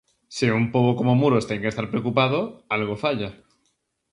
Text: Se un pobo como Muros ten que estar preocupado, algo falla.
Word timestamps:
Se 0.35 0.47
un 0.59 0.65
pobo 0.73 0.91
como 0.99 1.17
Muros 1.21 1.47
ten 1.49 1.61
que 1.61 1.71
estar 1.73 1.87
preocupado, 1.91 2.39
algo 2.75 2.95
falla. 3.03 3.29